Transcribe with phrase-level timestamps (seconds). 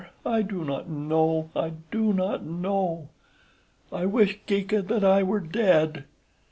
[0.25, 3.09] I do not know, I do not know.
[3.91, 6.05] I wish, Geeka, that I were dead.